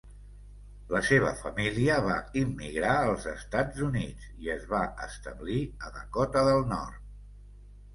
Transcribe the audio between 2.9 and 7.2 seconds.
als Estats Units i es va establir a Dakota del Nord.